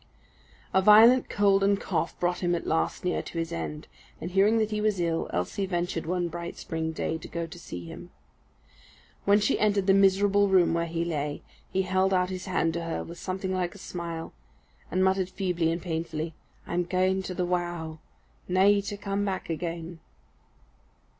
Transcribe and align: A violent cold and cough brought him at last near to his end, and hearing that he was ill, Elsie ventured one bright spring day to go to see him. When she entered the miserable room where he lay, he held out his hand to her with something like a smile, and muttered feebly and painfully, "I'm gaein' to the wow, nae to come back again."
A 0.73 0.81
violent 0.81 1.29
cold 1.29 1.63
and 1.63 1.79
cough 1.79 2.19
brought 2.19 2.39
him 2.41 2.55
at 2.55 2.65
last 2.65 3.05
near 3.05 3.21
to 3.21 3.37
his 3.37 3.51
end, 3.51 3.87
and 4.19 4.31
hearing 4.31 4.57
that 4.57 4.71
he 4.71 4.81
was 4.81 4.99
ill, 4.99 5.29
Elsie 5.31 5.67
ventured 5.67 6.07
one 6.07 6.27
bright 6.27 6.57
spring 6.57 6.91
day 6.91 7.19
to 7.19 7.27
go 7.27 7.45
to 7.45 7.59
see 7.59 7.85
him. 7.85 8.09
When 9.25 9.39
she 9.39 9.59
entered 9.59 9.85
the 9.85 9.93
miserable 9.93 10.47
room 10.47 10.73
where 10.73 10.87
he 10.87 11.05
lay, 11.05 11.43
he 11.71 11.83
held 11.83 12.15
out 12.15 12.31
his 12.31 12.45
hand 12.47 12.73
to 12.73 12.83
her 12.85 13.03
with 13.03 13.19
something 13.19 13.53
like 13.53 13.75
a 13.75 13.77
smile, 13.77 14.33
and 14.89 15.03
muttered 15.03 15.29
feebly 15.29 15.71
and 15.71 15.79
painfully, 15.79 16.33
"I'm 16.65 16.81
gaein' 16.83 17.21
to 17.25 17.35
the 17.35 17.45
wow, 17.45 17.99
nae 18.47 18.79
to 18.79 18.97
come 18.97 19.23
back 19.23 19.51
again." 19.51 19.99